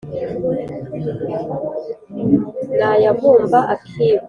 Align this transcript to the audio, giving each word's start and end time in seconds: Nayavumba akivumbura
Nayavumba 2.79 3.59
akivumbura 3.73 4.19